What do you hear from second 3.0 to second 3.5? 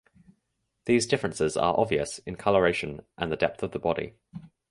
and in the